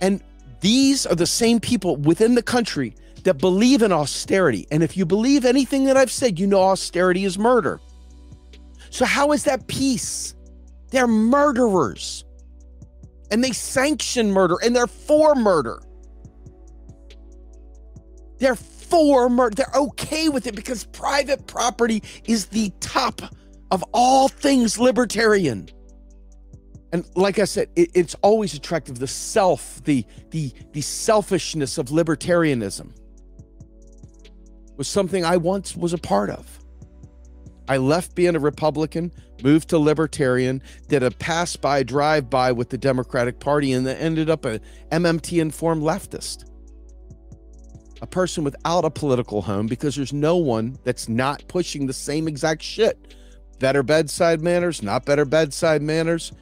And 0.01 0.23
these 0.61 1.07
are 1.07 1.15
the 1.15 1.27
same 1.27 1.61
people 1.61 1.97
within 1.97 2.35
the 2.35 2.43
country 2.43 2.95
that 3.25 3.35
believe 3.35 3.83
in 3.83 3.93
austerity. 3.93 4.67
And 4.71 4.83
if 4.83 4.97
you 4.97 5.05
believe 5.05 5.45
anything 5.45 5.85
that 5.85 5.97
I've 5.97 6.11
said, 6.11 6.39
you 6.39 6.47
know 6.47 6.63
austerity 6.63 7.25
is 7.25 7.39
murder. 7.39 7.81
So, 8.91 9.05
how 9.05 9.33
is 9.33 9.45
that 9.45 9.67
peace? 9.67 10.35
They're 10.91 11.07
murderers 11.07 12.25
and 13.31 13.43
they 13.43 13.53
sanction 13.53 14.33
murder 14.33 14.57
and 14.63 14.75
they're 14.75 14.87
for 14.87 15.35
murder. 15.35 15.81
They're 18.39 18.57
for 18.57 19.29
murder. 19.29 19.55
They're 19.57 19.83
okay 19.83 20.29
with 20.29 20.47
it 20.47 20.55
because 20.55 20.85
private 20.85 21.47
property 21.47 22.03
is 22.25 22.47
the 22.47 22.73
top 22.81 23.21
of 23.71 23.85
all 23.93 24.29
things 24.29 24.79
libertarian. 24.79 25.69
And 26.93 27.05
like 27.15 27.39
I 27.39 27.45
said, 27.45 27.69
it, 27.77 27.91
it's 27.95 28.15
always 28.23 28.55
attractive 28.55 28.99
the 28.99 29.07
self, 29.07 29.83
the 29.85 30.05
the 30.31 30.53
the 30.73 30.81
selfishness 30.81 31.77
of 31.77 31.89
libertarianism 31.89 32.93
was 34.77 34.89
something 34.89 35.25
I 35.25 35.37
once 35.37 35.77
was 35.77 35.93
a 35.93 35.99
part 35.99 36.31
of. 36.31 36.59
I 37.69 37.77
left 37.77 38.15
being 38.15 38.35
a 38.35 38.41
Republican, 38.41 39.13
moved 39.43 39.69
to 39.69 39.79
Libertarian, 39.79 40.63
did 40.89 41.03
a 41.03 41.11
pass 41.11 41.55
by, 41.55 41.83
drive 41.83 42.31
by 42.31 42.51
with 42.53 42.71
the 42.71 42.79
Democratic 42.79 43.41
Party, 43.41 43.73
and 43.73 43.87
then 43.87 43.97
ended 43.99 44.31
up 44.31 44.47
a 44.47 44.61
MMT 44.91 45.41
informed 45.41 45.83
leftist. 45.83 46.51
A 48.01 48.07
person 48.07 48.45
without 48.45 48.85
a 48.85 48.91
political 48.91 49.43
home 49.43 49.67
because 49.67 49.97
there's 49.97 50.13
no 50.13 50.37
one 50.37 50.79
that's 50.85 51.09
not 51.09 51.47
pushing 51.49 51.87
the 51.87 51.93
same 51.93 52.27
exact 52.27 52.63
shit. 52.63 53.17
Better 53.59 53.83
bedside 53.83 54.41
manners, 54.41 54.83
not 54.83 55.05
better 55.05 55.25
bedside 55.25 55.83
manners. 55.83 56.33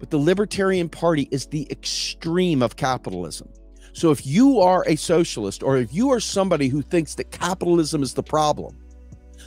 But 0.00 0.10
the 0.10 0.18
Libertarian 0.18 0.88
Party 0.88 1.28
is 1.30 1.46
the 1.46 1.66
extreme 1.70 2.62
of 2.62 2.76
capitalism. 2.76 3.48
So 3.92 4.10
if 4.10 4.26
you 4.26 4.60
are 4.60 4.84
a 4.88 4.96
socialist 4.96 5.62
or 5.62 5.78
if 5.78 5.94
you 5.94 6.10
are 6.10 6.20
somebody 6.20 6.68
who 6.68 6.82
thinks 6.82 7.14
that 7.14 7.30
capitalism 7.30 8.02
is 8.02 8.12
the 8.12 8.24
problem, 8.24 8.76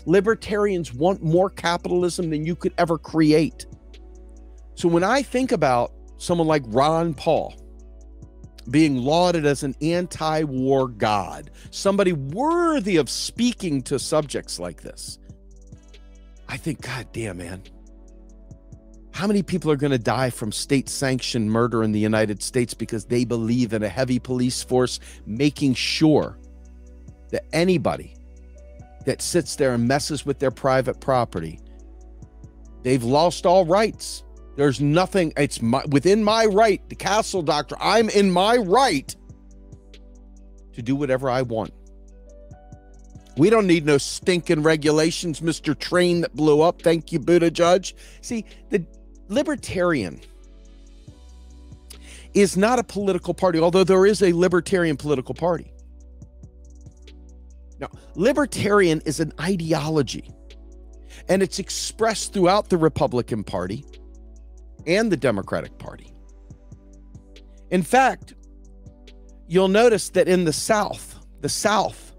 libertarians 0.08 0.94
want 0.94 1.22
more 1.22 1.50
capitalism 1.50 2.30
than 2.30 2.46
you 2.46 2.56
could 2.56 2.74
ever 2.78 2.98
create. 2.98 3.68
So 4.76 4.88
when 4.88 5.04
I 5.04 5.22
think 5.22 5.52
about 5.52 5.92
someone 6.18 6.48
like 6.48 6.64
Ron 6.68 7.14
Paul 7.14 7.54
being 8.72 8.98
lauded 8.98 9.46
as 9.46 9.64
an 9.64 9.76
anti 9.82 10.44
war 10.44 10.88
god, 10.88 11.52
somebody 11.72 12.14
worthy 12.14 12.96
of 12.96 13.10
speaking 13.10 13.82
to 13.84 14.00
subjects 14.00 14.60
like 14.60 14.82
this, 14.82 15.20
I 16.48 16.56
think, 16.58 16.82
God 16.82 17.08
damn, 17.12 17.38
man. 17.38 17.64
How 19.12 19.28
many 19.28 19.44
people 19.44 19.72
are 19.72 19.78
going 19.78 19.92
to 19.92 19.98
die 19.98 20.30
from 20.30 20.52
state 20.52 20.88
sanctioned 20.88 21.52
murder 21.52 21.84
in 21.84 21.92
the 21.92 22.00
United 22.00 22.42
States 22.42 22.74
because 22.74 23.06
they 23.06 23.26
believe 23.26 23.74
in 23.74 23.84
a 23.84 23.90
heavy 23.90 24.20
police 24.20 24.64
force 24.64 25.00
making 25.26 25.74
sure 25.74 26.38
that 27.32 27.44
anybody 27.52 28.17
that 29.08 29.22
sits 29.22 29.56
there 29.56 29.74
and 29.74 29.88
messes 29.88 30.26
with 30.26 30.38
their 30.38 30.52
private 30.52 31.00
property, 31.00 31.62
they've 32.84 33.06
lost 33.06 33.46
all 33.46 33.66
rights. 33.66 34.24
There's 34.58 34.82
nothing, 34.82 35.32
it's 35.38 35.62
my, 35.62 35.86
within 35.90 36.22
my 36.22 36.44
right, 36.46 36.82
the 36.90 36.96
castle 36.96 37.42
doctrine, 37.42 37.80
I'm 37.82 38.10
in 38.10 38.30
my 38.30 38.58
right 38.58 39.16
to 40.74 40.82
do 40.82 40.94
whatever 40.94 41.30
I 41.30 41.42
want. 41.42 41.74
We 43.38 43.50
don't 43.50 43.66
need 43.66 43.86
no 43.86 43.98
stinking 43.98 44.62
regulations, 44.62 45.40
Mr. 45.40 45.78
Train 45.78 46.20
that 46.22 46.36
blew 46.36 46.60
up. 46.62 46.82
Thank 46.82 47.14
you, 47.14 47.20
Buttigieg. 47.20 47.94
See, 48.20 48.44
the 48.72 48.86
libertarian 49.30 50.20
is 52.34 52.58
not 52.58 52.78
a 52.78 52.84
political 52.84 53.34
party, 53.34 53.60
although 53.60 53.86
there 53.86 54.06
is 54.06 54.22
a 54.22 54.34
libertarian 54.34 54.98
political 54.98 55.34
party. 55.34 55.72
Now, 57.80 57.90
libertarian 58.16 59.02
is 59.06 59.20
an 59.20 59.34
ideology, 59.40 60.32
and 61.30 61.44
it's 61.44 61.60
expressed 61.60 62.34
throughout 62.34 62.70
the 62.70 62.78
Republican 62.78 63.44
Party 63.44 63.86
and 64.86 65.12
the 65.12 65.18
Democratic 65.18 65.78
Party. 65.78 66.12
In 67.70 67.84
fact, 67.84 68.34
you'll 69.48 69.68
notice 69.68 70.10
that 70.10 70.28
in 70.28 70.46
the 70.46 70.54
South, 70.54 71.20
the 71.42 71.50
South, 71.50 72.16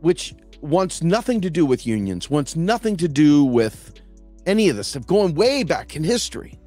which 0.00 0.34
wants 0.60 1.02
nothing 1.02 1.40
to 1.40 1.50
do 1.50 1.66
with 1.66 1.86
unions, 1.86 2.30
wants 2.30 2.56
nothing 2.56 2.96
to 2.96 3.08
do 3.08 3.44
with 3.44 4.00
any 4.46 4.68
of 4.68 4.76
this 4.76 4.88
stuff, 4.88 5.06
going 5.06 5.34
way 5.34 5.62
back 5.62 5.96
in 5.96 6.04
history, 6.04 6.58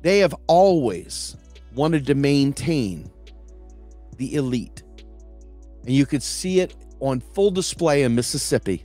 they 0.00 0.18
have 0.18 0.34
always 0.48 1.36
wanted 1.74 2.06
to 2.06 2.14
maintain 2.14 3.11
the 4.22 4.36
elite. 4.36 4.84
And 5.84 5.94
you 5.94 6.06
could 6.06 6.22
see 6.22 6.60
it 6.60 6.76
on 7.00 7.20
full 7.20 7.50
display 7.50 8.04
in 8.04 8.14
Mississippi. 8.14 8.84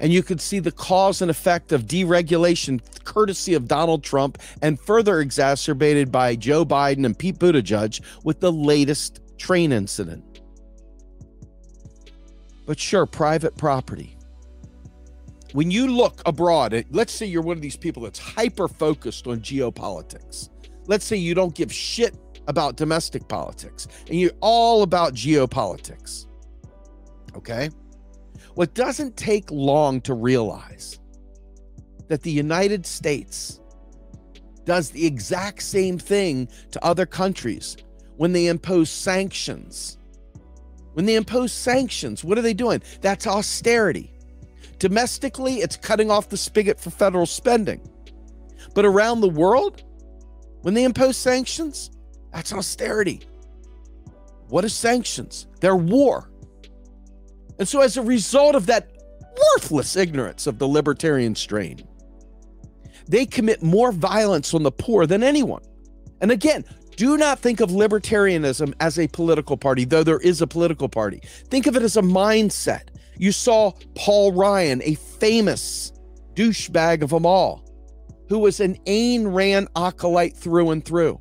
And 0.00 0.10
you 0.10 0.22
could 0.22 0.40
see 0.40 0.58
the 0.58 0.72
cause 0.72 1.20
and 1.20 1.30
effect 1.30 1.70
of 1.70 1.82
deregulation, 1.82 2.80
courtesy 3.04 3.52
of 3.52 3.68
Donald 3.68 4.02
Trump, 4.02 4.38
and 4.62 4.80
further 4.80 5.20
exacerbated 5.20 6.10
by 6.10 6.34
Joe 6.34 6.64
Biden 6.64 7.04
and 7.04 7.16
Pete 7.16 7.38
Buttigieg 7.38 8.00
with 8.24 8.40
the 8.40 8.50
latest 8.50 9.20
train 9.36 9.70
incident. 9.70 10.24
But 12.66 12.80
sure, 12.80 13.06
private 13.06 13.56
property. 13.56 14.16
When 15.52 15.70
you 15.70 15.86
look 15.88 16.22
abroad, 16.26 16.84
let's 16.90 17.12
say 17.12 17.26
you're 17.26 17.42
one 17.42 17.56
of 17.56 17.62
these 17.62 17.76
people 17.76 18.02
that's 18.02 18.18
hyper 18.18 18.66
focused 18.66 19.26
on 19.26 19.40
geopolitics. 19.40 20.48
Let's 20.86 21.04
say 21.04 21.16
you 21.16 21.34
don't 21.34 21.54
give 21.54 21.72
shit 21.72 22.16
about 22.48 22.76
domestic 22.76 23.26
politics 23.28 23.88
and 24.08 24.18
you're 24.18 24.30
all 24.40 24.82
about 24.82 25.14
geopolitics. 25.14 26.26
Okay? 27.34 27.70
What 28.54 28.74
doesn't 28.74 29.16
take 29.16 29.50
long 29.50 30.00
to 30.02 30.14
realize 30.14 30.98
that 32.08 32.22
the 32.22 32.30
United 32.30 32.86
States 32.86 33.60
does 34.64 34.90
the 34.90 35.06
exact 35.06 35.62
same 35.62 35.98
thing 35.98 36.48
to 36.72 36.84
other 36.84 37.06
countries 37.06 37.76
when 38.16 38.32
they 38.32 38.46
impose 38.46 38.90
sanctions. 38.90 39.98
When 40.94 41.06
they 41.06 41.14
impose 41.14 41.52
sanctions, 41.52 42.24
what 42.24 42.38
are 42.38 42.42
they 42.42 42.54
doing? 42.54 42.82
That's 43.00 43.26
austerity. 43.26 44.12
Domestically, 44.78 45.56
it's 45.56 45.76
cutting 45.76 46.10
off 46.10 46.28
the 46.28 46.36
spigot 46.36 46.80
for 46.80 46.90
federal 46.90 47.26
spending. 47.26 47.80
But 48.74 48.84
around 48.84 49.20
the 49.20 49.28
world, 49.28 49.84
when 50.62 50.74
they 50.74 50.84
impose 50.84 51.16
sanctions, 51.16 51.90
that's 52.36 52.52
austerity. 52.52 53.22
What 54.48 54.66
is 54.66 54.74
sanctions? 54.74 55.46
They're 55.60 55.74
war. 55.74 56.30
And 57.58 57.66
so, 57.66 57.80
as 57.80 57.96
a 57.96 58.02
result 58.02 58.54
of 58.54 58.66
that 58.66 58.90
worthless 59.54 59.96
ignorance 59.96 60.46
of 60.46 60.58
the 60.58 60.68
libertarian 60.68 61.34
strain, 61.34 61.80
they 63.08 63.24
commit 63.24 63.62
more 63.62 63.90
violence 63.90 64.52
on 64.52 64.64
the 64.64 64.70
poor 64.70 65.06
than 65.06 65.22
anyone. 65.22 65.62
And 66.20 66.30
again, 66.30 66.66
do 66.96 67.16
not 67.16 67.38
think 67.38 67.60
of 67.60 67.70
libertarianism 67.70 68.74
as 68.80 68.98
a 68.98 69.08
political 69.08 69.56
party, 69.56 69.86
though 69.86 70.04
there 70.04 70.20
is 70.20 70.42
a 70.42 70.46
political 70.46 70.90
party. 70.90 71.22
Think 71.48 71.66
of 71.66 71.74
it 71.74 71.82
as 71.82 71.96
a 71.96 72.02
mindset. 72.02 72.88
You 73.16 73.32
saw 73.32 73.72
Paul 73.94 74.32
Ryan, 74.32 74.82
a 74.84 74.96
famous 74.96 75.90
douchebag 76.34 77.00
of 77.00 77.08
them 77.08 77.24
all, 77.24 77.64
who 78.28 78.38
was 78.38 78.60
an 78.60 78.76
Ayn 78.84 79.32
Rand 79.34 79.68
acolyte 79.74 80.36
through 80.36 80.70
and 80.70 80.84
through. 80.84 81.18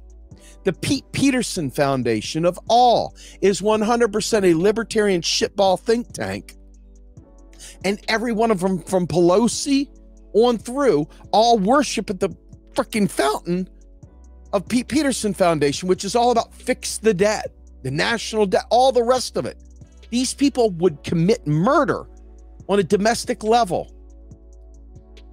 The 0.65 0.73
Pete 0.73 1.05
Peterson 1.11 1.69
Foundation 1.69 2.43
of 2.43 2.59
all 2.67 3.15
is 3.39 3.61
100% 3.61 4.43
a 4.43 4.53
libertarian 4.55 5.21
shitball 5.21 5.79
think 5.79 6.11
tank. 6.11 6.55
And 7.83 8.03
every 8.07 8.33
one 8.33 8.49
of 8.49 8.59
them 8.59 8.79
from 8.81 9.07
Pelosi 9.07 9.87
on 10.33 10.57
through 10.57 11.07
all 11.31 11.59
worship 11.59 12.09
at 12.09 12.19
the 12.19 12.29
freaking 12.73 13.09
fountain 13.09 13.69
of 14.53 14.67
Pete 14.67 14.87
Peterson 14.87 15.35
Foundation, 15.35 15.87
which 15.87 16.03
is 16.03 16.15
all 16.15 16.31
about 16.31 16.53
fix 16.53 16.97
the 16.97 17.13
debt, 17.13 17.51
the 17.83 17.91
national 17.91 18.47
debt, 18.47 18.65
all 18.71 18.91
the 18.91 19.03
rest 19.03 19.37
of 19.37 19.45
it. 19.45 19.57
These 20.09 20.33
people 20.33 20.71
would 20.71 21.03
commit 21.03 21.45
murder 21.45 22.07
on 22.67 22.79
a 22.79 22.83
domestic 22.83 23.43
level 23.43 23.94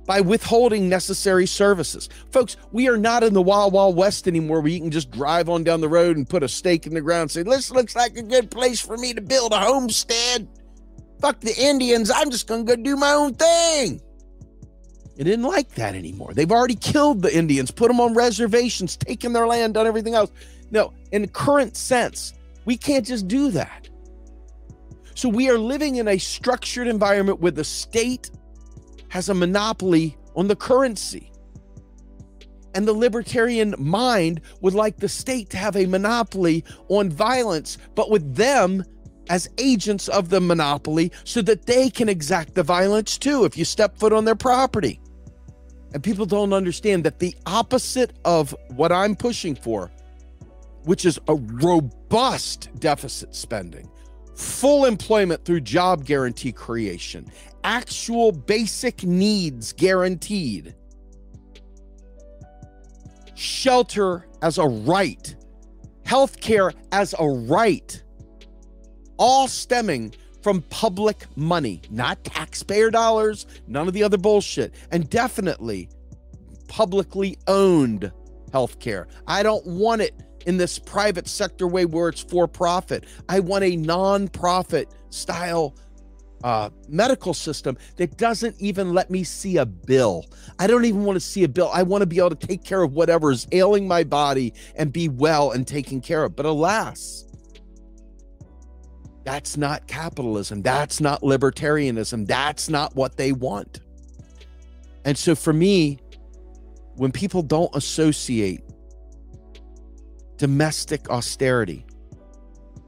by 0.06 0.20
withholding 0.20 0.88
necessary 0.88 1.46
services. 1.46 2.08
Folks, 2.30 2.56
we 2.72 2.88
are 2.88 2.96
not 2.96 3.22
in 3.22 3.34
the 3.34 3.42
wild, 3.42 3.72
wild 3.72 3.96
west 3.96 4.26
anymore 4.26 4.60
where 4.60 4.70
you 4.70 4.80
can 4.80 4.90
just 4.90 5.10
drive 5.10 5.48
on 5.48 5.64
down 5.64 5.80
the 5.80 5.88
road 5.88 6.16
and 6.16 6.28
put 6.28 6.42
a 6.42 6.48
stake 6.48 6.86
in 6.86 6.94
the 6.94 7.00
ground 7.00 7.22
and 7.22 7.30
say, 7.30 7.42
This 7.42 7.70
looks 7.70 7.94
like 7.94 8.16
a 8.16 8.22
good 8.22 8.50
place 8.50 8.80
for 8.80 8.96
me 8.96 9.14
to 9.14 9.20
build 9.20 9.52
a 9.52 9.58
homestead. 9.58 10.48
Fuck 11.20 11.40
the 11.40 11.54
Indians. 11.56 12.10
I'm 12.10 12.30
just 12.30 12.48
going 12.48 12.66
to 12.66 12.76
go 12.76 12.82
do 12.82 12.96
my 12.96 13.12
own 13.12 13.34
thing. 13.34 14.00
It 15.16 15.24
didn't 15.24 15.44
like 15.44 15.74
that 15.74 15.94
anymore. 15.94 16.32
They've 16.34 16.50
already 16.50 16.74
killed 16.74 17.22
the 17.22 17.36
Indians, 17.36 17.70
put 17.70 17.88
them 17.88 18.00
on 18.00 18.14
reservations, 18.14 18.96
taken 18.96 19.32
their 19.32 19.46
land, 19.46 19.74
done 19.74 19.86
everything 19.86 20.14
else. 20.14 20.32
No, 20.70 20.92
in 21.12 21.22
the 21.22 21.28
current 21.28 21.76
sense, 21.76 22.32
we 22.64 22.76
can't 22.76 23.06
just 23.06 23.28
do 23.28 23.50
that. 23.50 23.88
So 25.14 25.28
we 25.28 25.50
are 25.50 25.58
living 25.58 25.96
in 25.96 26.08
a 26.08 26.18
structured 26.18 26.88
environment 26.88 27.40
where 27.40 27.52
the 27.52 27.64
state 27.64 28.30
has 29.12 29.28
a 29.28 29.34
monopoly 29.34 30.16
on 30.34 30.48
the 30.48 30.56
currency. 30.56 31.30
And 32.74 32.88
the 32.88 32.94
libertarian 32.94 33.74
mind 33.78 34.40
would 34.62 34.72
like 34.72 34.96
the 34.96 35.08
state 35.08 35.50
to 35.50 35.58
have 35.58 35.76
a 35.76 35.84
monopoly 35.84 36.64
on 36.88 37.10
violence, 37.10 37.76
but 37.94 38.10
with 38.10 38.34
them 38.34 38.82
as 39.28 39.50
agents 39.58 40.08
of 40.08 40.30
the 40.30 40.40
monopoly 40.40 41.12
so 41.24 41.42
that 41.42 41.66
they 41.66 41.90
can 41.90 42.08
exact 42.08 42.54
the 42.54 42.62
violence 42.62 43.18
too 43.18 43.44
if 43.44 43.54
you 43.54 43.66
step 43.66 43.98
foot 43.98 44.14
on 44.14 44.24
their 44.24 44.34
property. 44.34 44.98
And 45.92 46.02
people 46.02 46.24
don't 46.24 46.54
understand 46.54 47.04
that 47.04 47.18
the 47.18 47.36
opposite 47.44 48.14
of 48.24 48.56
what 48.68 48.92
I'm 48.92 49.14
pushing 49.14 49.54
for, 49.54 49.92
which 50.84 51.04
is 51.04 51.20
a 51.28 51.34
robust 51.34 52.70
deficit 52.78 53.34
spending, 53.34 53.90
full 54.34 54.86
employment 54.86 55.44
through 55.44 55.60
job 55.60 56.06
guarantee 56.06 56.52
creation, 56.52 57.30
actual 57.64 58.32
basic 58.32 59.04
needs 59.04 59.72
guaranteed, 59.72 60.74
shelter 63.34 64.26
as 64.42 64.58
a 64.58 64.66
right, 64.66 65.34
healthcare 66.04 66.74
as 66.92 67.14
a 67.18 67.26
right, 67.26 68.02
all 69.16 69.48
stemming 69.48 70.14
from 70.42 70.62
public 70.62 71.26
money, 71.36 71.80
not 71.90 72.22
taxpayer 72.24 72.90
dollars, 72.90 73.46
none 73.66 73.86
of 73.86 73.94
the 73.94 74.02
other 74.02 74.18
bullshit, 74.18 74.74
and 74.90 75.08
definitely 75.08 75.88
publicly 76.66 77.38
owned 77.46 78.10
healthcare. 78.50 79.06
I 79.26 79.42
don't 79.42 79.64
want 79.66 80.02
it 80.02 80.14
in 80.46 80.56
this 80.56 80.78
private 80.78 81.28
sector 81.28 81.68
way 81.68 81.84
where 81.84 82.08
it's 82.08 82.22
for 82.22 82.48
profit. 82.48 83.04
I 83.28 83.40
want 83.40 83.64
a 83.64 83.76
non-profit 83.76 84.92
style 85.10 85.76
uh, 86.44 86.70
medical 86.88 87.34
system 87.34 87.76
that 87.96 88.16
doesn't 88.16 88.56
even 88.60 88.92
let 88.92 89.10
me 89.10 89.24
see 89.24 89.56
a 89.58 89.66
bill. 89.66 90.26
I 90.58 90.66
don't 90.66 90.84
even 90.84 91.04
want 91.04 91.16
to 91.16 91.20
see 91.20 91.44
a 91.44 91.48
bill. 91.48 91.70
I 91.72 91.82
want 91.82 92.02
to 92.02 92.06
be 92.06 92.18
able 92.18 92.30
to 92.30 92.46
take 92.46 92.64
care 92.64 92.82
of 92.82 92.92
whatever 92.92 93.30
is 93.30 93.46
ailing 93.52 93.86
my 93.86 94.04
body 94.04 94.52
and 94.74 94.92
be 94.92 95.08
well 95.08 95.52
and 95.52 95.66
taken 95.66 96.00
care 96.00 96.24
of. 96.24 96.36
But 96.36 96.46
alas, 96.46 97.26
that's 99.24 99.56
not 99.56 99.86
capitalism. 99.86 100.62
That's 100.62 101.00
not 101.00 101.22
libertarianism. 101.22 102.26
That's 102.26 102.68
not 102.68 102.94
what 102.96 103.16
they 103.16 103.32
want. 103.32 103.80
And 105.04 105.16
so 105.16 105.34
for 105.34 105.52
me, 105.52 105.98
when 106.94 107.12
people 107.12 107.42
don't 107.42 107.74
associate 107.74 108.62
domestic 110.36 111.08
austerity 111.08 111.86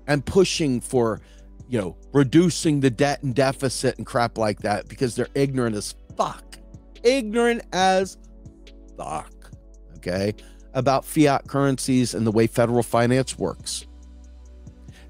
and 0.06 0.24
pushing 0.24 0.80
for, 0.80 1.20
you 1.68 1.80
know, 1.80 1.96
reducing 2.14 2.80
the 2.80 2.90
debt 2.90 3.22
and 3.22 3.34
deficit 3.34 3.98
and 3.98 4.06
crap 4.06 4.38
like 4.38 4.60
that 4.60 4.88
because 4.88 5.14
they're 5.16 5.28
ignorant 5.34 5.76
as 5.76 5.94
fuck. 6.16 6.56
Ignorant 7.02 7.62
as 7.72 8.16
fuck. 8.96 9.50
Okay. 9.96 10.32
About 10.72 11.04
fiat 11.04 11.46
currencies 11.48 12.14
and 12.14 12.26
the 12.26 12.30
way 12.30 12.46
federal 12.46 12.82
finance 12.82 13.36
works. 13.36 13.86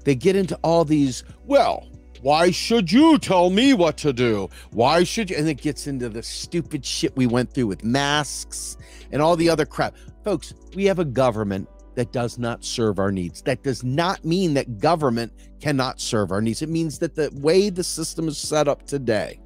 They 0.03 0.15
get 0.15 0.35
into 0.35 0.55
all 0.63 0.83
these, 0.83 1.23
well, 1.45 1.87
why 2.21 2.49
should 2.49 2.91
you 2.91 3.19
tell 3.19 3.51
me 3.51 3.73
what 3.73 3.97
to 3.97 4.11
do? 4.11 4.49
Why 4.71 5.03
should 5.03 5.29
you? 5.29 5.37
And 5.37 5.47
it 5.47 5.61
gets 5.61 5.85
into 5.87 6.09
the 6.09 6.23
stupid 6.23 6.83
shit 6.83 7.15
we 7.15 7.27
went 7.27 7.53
through 7.53 7.67
with 7.67 7.83
masks 7.83 8.77
and 9.11 9.21
all 9.21 9.35
the 9.35 9.49
other 9.49 9.65
crap. 9.65 9.95
Folks, 10.23 10.55
we 10.75 10.85
have 10.85 10.97
a 10.97 11.05
government 11.05 11.67
that 11.95 12.11
does 12.11 12.37
not 12.37 12.63
serve 12.63 12.99
our 12.99 13.11
needs. 13.11 13.41
That 13.41 13.63
does 13.63 13.83
not 13.83 14.23
mean 14.23 14.53
that 14.53 14.79
government 14.79 15.33
cannot 15.59 15.99
serve 15.99 16.31
our 16.31 16.41
needs. 16.41 16.61
It 16.61 16.69
means 16.69 16.99
that 16.99 17.15
the 17.15 17.29
way 17.33 17.69
the 17.69 17.83
system 17.83 18.27
is 18.27 18.37
set 18.37 18.67
up 18.67 18.85
today 18.85 19.39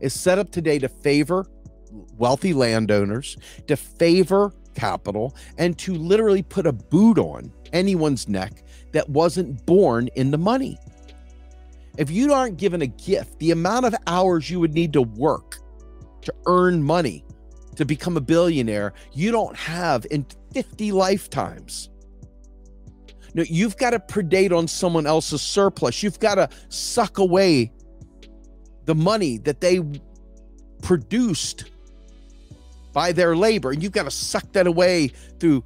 is 0.00 0.12
set 0.12 0.38
up 0.38 0.50
today 0.50 0.78
to 0.78 0.88
favor 0.88 1.46
wealthy 2.16 2.52
landowners, 2.52 3.36
to 3.66 3.76
favor 3.76 4.52
capital, 4.74 5.36
and 5.58 5.78
to 5.78 5.94
literally 5.94 6.42
put 6.42 6.66
a 6.66 6.72
boot 6.72 7.18
on 7.18 7.52
anyone's 7.72 8.28
neck 8.28 8.64
that 8.92 9.08
wasn't 9.08 9.64
born 9.66 10.08
in 10.16 10.30
the 10.30 10.38
money. 10.38 10.78
If 11.96 12.10
you 12.10 12.32
aren't 12.32 12.56
given 12.56 12.82
a 12.82 12.86
gift, 12.86 13.38
the 13.38 13.52
amount 13.52 13.86
of 13.86 13.94
hours 14.06 14.50
you 14.50 14.58
would 14.58 14.74
need 14.74 14.92
to 14.94 15.02
work 15.02 15.58
to 16.22 16.34
earn 16.46 16.82
money 16.82 17.24
to 17.76 17.84
become 17.84 18.16
a 18.16 18.20
billionaire, 18.20 18.92
you 19.12 19.30
don't 19.30 19.56
have 19.56 20.06
in 20.10 20.26
50 20.54 20.92
lifetimes. 20.92 21.90
No, 23.34 23.42
you've 23.42 23.76
got 23.76 23.90
to 23.90 23.98
predate 23.98 24.56
on 24.56 24.68
someone 24.68 25.06
else's 25.06 25.42
surplus. 25.42 26.02
You've 26.02 26.20
got 26.20 26.36
to 26.36 26.48
suck 26.68 27.18
away 27.18 27.72
the 28.84 28.94
money 28.94 29.38
that 29.38 29.60
they 29.60 29.80
produced 30.82 31.64
by 32.92 33.10
their 33.10 33.36
labor. 33.36 33.72
And 33.72 33.82
you've 33.82 33.92
got 33.92 34.04
to 34.04 34.10
suck 34.10 34.52
that 34.52 34.68
away 34.68 35.08
through 35.40 35.64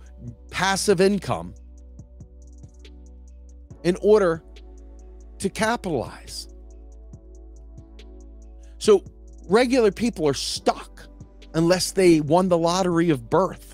passive 0.50 1.00
income 1.00 1.54
in 3.84 3.96
order 4.00 4.42
to 5.38 5.50
capitalize. 5.50 6.48
So 8.78 9.04
regular 9.48 9.92
people 9.92 10.26
are 10.26 10.34
stuck 10.34 11.06
unless 11.52 11.92
they 11.92 12.20
won 12.20 12.48
the 12.48 12.58
lottery 12.58 13.10
of 13.10 13.28
birth 13.28 13.67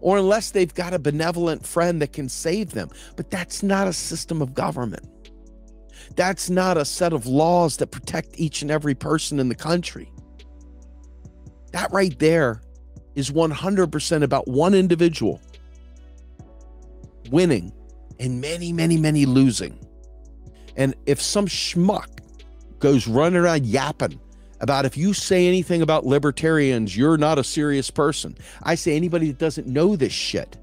or 0.00 0.18
unless 0.18 0.50
they've 0.50 0.72
got 0.72 0.94
a 0.94 0.98
benevolent 0.98 1.66
friend 1.66 2.00
that 2.02 2.12
can 2.12 2.28
save 2.28 2.72
them. 2.72 2.88
But 3.16 3.30
that's 3.30 3.62
not 3.62 3.88
a 3.88 3.92
system 3.92 4.42
of 4.42 4.54
government. 4.54 5.06
That's 6.16 6.50
not 6.50 6.76
a 6.76 6.84
set 6.84 7.12
of 7.12 7.26
laws 7.26 7.78
that 7.78 7.88
protect 7.88 8.38
each 8.38 8.62
and 8.62 8.70
every 8.70 8.94
person 8.94 9.40
in 9.40 9.48
the 9.48 9.54
country. 9.54 10.12
That 11.72 11.92
right 11.92 12.16
there 12.18 12.62
is 13.14 13.30
100% 13.30 14.22
about 14.22 14.48
one 14.48 14.74
individual 14.74 15.40
winning 17.30 17.72
and 18.20 18.40
many, 18.40 18.72
many, 18.72 18.96
many 18.96 19.26
losing. 19.26 19.78
And 20.76 20.94
if 21.06 21.20
some 21.20 21.46
schmuck 21.46 22.20
goes 22.78 23.06
running 23.06 23.38
around 23.38 23.66
yapping 23.66 24.20
about 24.64 24.86
if 24.86 24.96
you 24.96 25.12
say 25.12 25.46
anything 25.46 25.82
about 25.82 26.06
libertarians, 26.06 26.96
you're 26.96 27.18
not 27.18 27.38
a 27.38 27.44
serious 27.44 27.90
person. 27.90 28.34
I 28.62 28.76
say 28.76 28.96
anybody 28.96 29.26
that 29.26 29.36
doesn't 29.36 29.66
know 29.66 29.94
this 29.94 30.14
shit 30.14 30.56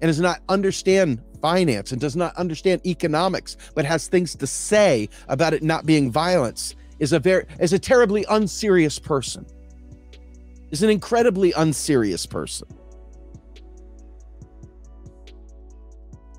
and 0.00 0.08
does 0.08 0.20
not 0.20 0.40
understand 0.48 1.22
finance 1.42 1.92
and 1.92 2.00
does 2.00 2.16
not 2.16 2.34
understand 2.36 2.80
economics, 2.86 3.58
but 3.74 3.84
has 3.84 4.08
things 4.08 4.34
to 4.36 4.46
say 4.46 5.06
about 5.28 5.52
it 5.52 5.62
not 5.62 5.84
being 5.84 6.10
violence 6.10 6.74
is 6.98 7.12
a 7.12 7.18
very 7.18 7.44
is 7.60 7.74
a 7.74 7.78
terribly 7.78 8.24
unserious 8.30 8.98
person. 8.98 9.44
Is 10.70 10.82
an 10.82 10.88
incredibly 10.88 11.52
unserious 11.52 12.24
person. 12.24 12.68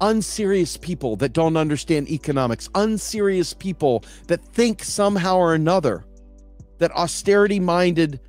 unserious 0.02 0.76
people 0.76 1.16
that 1.16 1.32
don't 1.32 1.56
understand 1.56 2.10
economics, 2.10 2.68
unserious 2.76 3.54
people 3.54 4.04
that 4.28 4.44
think 4.48 4.84
somehow 4.84 5.38
or 5.38 5.54
another 5.54 6.04
that 6.80 6.92
austerity 6.92 7.60
minded 7.60 8.20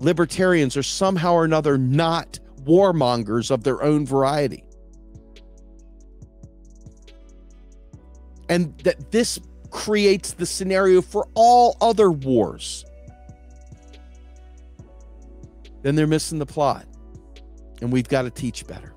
libertarians 0.00 0.76
are 0.76 0.82
somehow 0.82 1.34
or 1.34 1.44
another 1.44 1.78
not 1.78 2.38
warmongers 2.62 3.50
of 3.50 3.64
their 3.64 3.82
own 3.82 4.06
variety. 4.06 4.64
And 8.48 8.76
that 8.78 9.10
this 9.10 9.38
creates 9.70 10.32
the 10.32 10.46
scenario 10.46 11.02
for 11.02 11.28
all 11.34 11.76
other 11.80 12.10
wars. 12.10 12.84
Then 15.82 15.94
they're 15.94 16.06
missing 16.06 16.38
the 16.38 16.46
plot. 16.46 16.86
And 17.80 17.92
we've 17.92 18.08
got 18.08 18.22
to 18.22 18.30
teach 18.30 18.66
better. 18.66 18.92